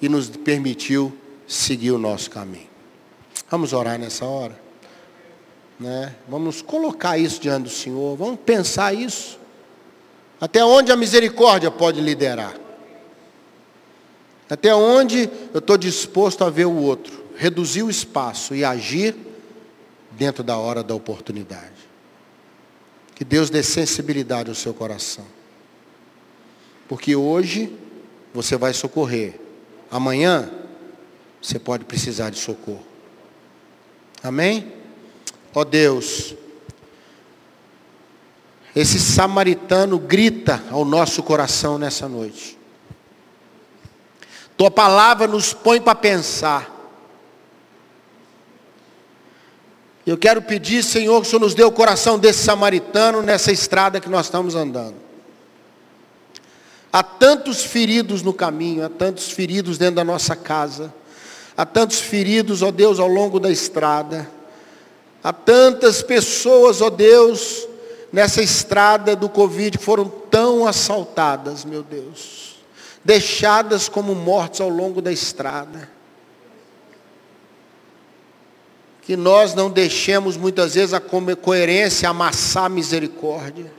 e 0.00 0.08
nos 0.08 0.28
permitiu 0.28 1.16
seguir 1.46 1.92
o 1.92 1.98
nosso 1.98 2.30
caminho. 2.30 2.68
Vamos 3.48 3.72
orar 3.72 3.98
nessa 3.98 4.24
hora? 4.24 4.60
Né? 5.78 6.14
Vamos 6.28 6.62
colocar 6.62 7.18
isso 7.18 7.40
diante 7.40 7.64
do 7.64 7.70
Senhor, 7.70 8.16
vamos 8.16 8.40
pensar 8.44 8.94
isso. 8.94 9.38
Até 10.40 10.64
onde 10.64 10.90
a 10.90 10.96
misericórdia 10.96 11.70
pode 11.70 12.00
liderar? 12.00 12.56
Até 14.50 14.74
onde 14.74 15.30
eu 15.54 15.60
estou 15.60 15.78
disposto 15.78 16.44
a 16.44 16.50
ver 16.50 16.66
o 16.66 16.74
outro, 16.74 17.21
reduzir 17.42 17.82
o 17.82 17.90
espaço 17.90 18.54
e 18.54 18.64
agir 18.64 19.16
dentro 20.12 20.44
da 20.44 20.56
hora 20.56 20.80
da 20.80 20.94
oportunidade. 20.94 21.90
Que 23.16 23.24
Deus 23.24 23.50
dê 23.50 23.64
sensibilidade 23.64 24.48
ao 24.48 24.54
seu 24.54 24.72
coração. 24.72 25.26
Porque 26.88 27.16
hoje 27.16 27.76
você 28.32 28.56
vai 28.56 28.72
socorrer. 28.72 29.40
Amanhã 29.90 30.48
você 31.42 31.58
pode 31.58 31.84
precisar 31.84 32.30
de 32.30 32.38
socorro. 32.38 32.86
Amém? 34.22 34.72
Ó 35.52 35.62
oh 35.62 35.64
Deus, 35.64 36.36
esse 38.74 39.00
samaritano 39.00 39.98
grita 39.98 40.62
ao 40.70 40.84
nosso 40.84 41.24
coração 41.24 41.76
nessa 41.76 42.08
noite. 42.08 42.56
Tua 44.56 44.70
palavra 44.70 45.26
nos 45.26 45.52
põe 45.52 45.80
para 45.80 45.96
pensar. 45.96 46.71
Eu 50.06 50.18
quero 50.18 50.42
pedir, 50.42 50.82
Senhor, 50.82 51.20
que 51.20 51.26
o 51.26 51.30
Senhor 51.30 51.40
nos 51.40 51.54
dê 51.54 51.62
o 51.62 51.70
coração 51.70 52.18
desse 52.18 52.42
samaritano 52.42 53.22
nessa 53.22 53.52
estrada 53.52 54.00
que 54.00 54.08
nós 54.08 54.26
estamos 54.26 54.54
andando. 54.54 54.96
Há 56.92 57.02
tantos 57.02 57.64
feridos 57.64 58.22
no 58.22 58.32
caminho, 58.32 58.84
há 58.84 58.88
tantos 58.88 59.30
feridos 59.30 59.78
dentro 59.78 59.96
da 59.96 60.04
nossa 60.04 60.36
casa, 60.36 60.92
há 61.56 61.64
tantos 61.64 62.00
feridos, 62.00 62.62
ó 62.62 62.70
Deus, 62.70 62.98
ao 62.98 63.08
longo 63.08 63.40
da 63.40 63.50
estrada. 63.50 64.28
Há 65.22 65.32
tantas 65.32 66.02
pessoas, 66.02 66.82
ó 66.82 66.90
Deus, 66.90 67.66
nessa 68.12 68.42
estrada 68.42 69.14
do 69.14 69.28
Covid 69.28 69.78
foram 69.78 70.08
tão 70.08 70.66
assaltadas, 70.66 71.64
meu 71.64 71.82
Deus 71.82 72.52
deixadas 73.04 73.88
como 73.88 74.14
mortos 74.14 74.60
ao 74.60 74.68
longo 74.68 75.02
da 75.02 75.12
estrada. 75.12 75.88
Que 79.02 79.16
nós 79.16 79.54
não 79.54 79.70
deixemos 79.70 80.36
muitas 80.36 80.74
vezes 80.74 80.94
a 80.94 81.00
coerência 81.00 82.08
amassar 82.08 82.64
a 82.64 82.68
misericórdia. 82.68 83.72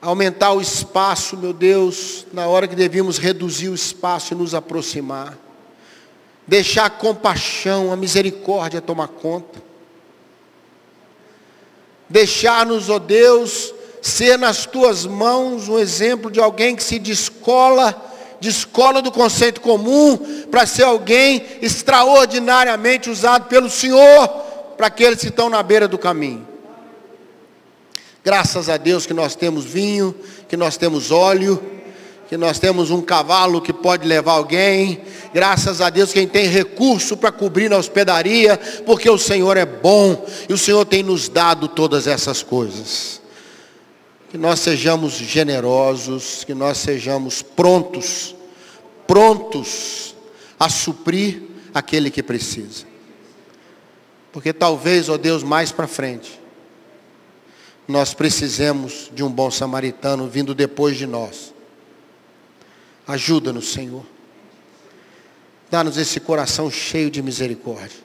Aumentar 0.00 0.52
o 0.52 0.60
espaço, 0.60 1.36
meu 1.36 1.52
Deus, 1.52 2.26
na 2.32 2.46
hora 2.46 2.68
que 2.68 2.74
devíamos 2.74 3.18
reduzir 3.18 3.68
o 3.68 3.74
espaço 3.74 4.32
e 4.32 4.36
nos 4.36 4.54
aproximar. 4.54 5.36
Deixar 6.46 6.86
a 6.86 6.90
compaixão, 6.90 7.92
a 7.92 7.96
misericórdia 7.96 8.80
tomar 8.80 9.08
conta. 9.08 9.62
Deixar-nos, 12.08 12.88
ó 12.88 12.98
Deus, 12.98 13.72
ser 14.02 14.38
nas 14.38 14.66
tuas 14.66 15.06
mãos 15.06 15.68
um 15.68 15.78
exemplo 15.78 16.30
de 16.30 16.40
alguém 16.40 16.74
que 16.74 16.82
se 16.82 16.98
descola, 16.98 18.09
descola 18.40 19.02
do 19.02 19.12
conceito 19.12 19.60
comum, 19.60 20.16
para 20.50 20.66
ser 20.66 20.84
alguém 20.84 21.44
extraordinariamente 21.60 23.10
usado 23.10 23.46
pelo 23.46 23.68
Senhor, 23.70 24.28
para 24.76 24.86
aqueles 24.86 25.20
que 25.20 25.28
estão 25.28 25.50
na 25.50 25.62
beira 25.62 25.86
do 25.86 25.98
caminho. 25.98 26.48
Graças 28.24 28.68
a 28.68 28.76
Deus 28.76 29.06
que 29.06 29.14
nós 29.14 29.34
temos 29.34 29.64
vinho, 29.64 30.14
que 30.48 30.56
nós 30.56 30.76
temos 30.76 31.10
óleo, 31.10 31.62
que 32.28 32.36
nós 32.36 32.58
temos 32.58 32.90
um 32.90 33.02
cavalo 33.02 33.60
que 33.60 33.72
pode 33.72 34.06
levar 34.06 34.32
alguém. 34.32 35.00
Graças 35.32 35.80
a 35.80 35.90
Deus 35.90 36.12
quem 36.12 36.26
tem 36.26 36.46
recurso 36.46 37.16
para 37.16 37.32
cobrir 37.32 37.68
na 37.68 37.76
hospedaria, 37.76 38.58
porque 38.86 39.08
o 39.08 39.18
Senhor 39.18 39.56
é 39.56 39.66
bom 39.66 40.26
e 40.48 40.52
o 40.52 40.58
Senhor 40.58 40.84
tem 40.84 41.02
nos 41.02 41.28
dado 41.28 41.68
todas 41.68 42.06
essas 42.06 42.42
coisas 42.42 43.19
que 44.30 44.38
nós 44.38 44.60
sejamos 44.60 45.14
generosos, 45.14 46.44
que 46.44 46.54
nós 46.54 46.78
sejamos 46.78 47.42
prontos, 47.42 48.36
prontos 49.04 50.14
a 50.58 50.68
suprir 50.68 51.42
aquele 51.74 52.12
que 52.12 52.22
precisa. 52.22 52.86
Porque 54.30 54.52
talvez, 54.52 55.08
ó 55.08 55.18
Deus, 55.18 55.42
mais 55.42 55.72
para 55.72 55.88
frente, 55.88 56.40
nós 57.88 58.14
precisemos 58.14 59.10
de 59.12 59.24
um 59.24 59.28
bom 59.28 59.50
samaritano 59.50 60.28
vindo 60.28 60.54
depois 60.54 60.96
de 60.96 61.08
nós. 61.08 61.52
Ajuda-nos, 63.08 63.72
Senhor. 63.72 64.06
Dá-nos 65.68 65.96
esse 65.96 66.20
coração 66.20 66.70
cheio 66.70 67.10
de 67.10 67.20
misericórdia. 67.20 67.98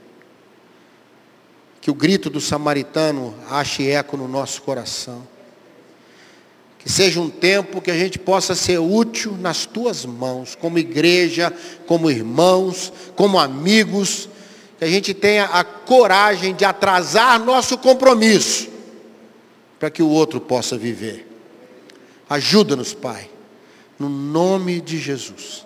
Que 1.79 1.91
o 1.91 1.93
grito 1.93 2.31
do 2.31 2.41
samaritano 2.41 3.35
ache 3.47 3.88
eco 3.88 4.17
no 4.17 4.27
nosso 4.27 4.63
coração 4.63 5.34
que 6.85 6.91
seja 6.91 7.19
um 7.19 7.31
tempo 7.31 7.81
que 7.81 7.89
a 7.89 7.97
gente 7.97 8.19
possa 8.19 8.53
ser 8.53 8.77
útil 8.77 9.35
nas 9.41 9.65
tuas 9.65 10.05
mãos, 10.05 10.53
como 10.53 10.77
igreja, 10.77 11.51
como 11.87 12.11
irmãos, 12.11 12.93
como 13.15 13.39
amigos, 13.39 14.29
que 14.77 14.85
a 14.85 14.87
gente 14.87 15.11
tenha 15.11 15.45
a 15.45 15.63
coragem 15.63 16.53
de 16.53 16.63
atrasar 16.63 17.43
nosso 17.43 17.75
compromisso, 17.75 18.69
para 19.79 19.89
que 19.89 20.03
o 20.03 20.09
outro 20.09 20.39
possa 20.39 20.77
viver. 20.77 21.27
Ajuda-nos, 22.29 22.93
Pai, 22.93 23.31
no 23.97 24.07
nome 24.07 24.79
de 24.79 24.99
Jesus. 24.99 25.65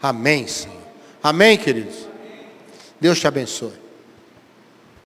Amém, 0.00 0.46
Senhor. 0.46 0.78
Amém, 1.22 1.58
queridos. 1.58 2.08
Deus 2.98 3.20
te 3.20 3.26
abençoe. 3.26 3.83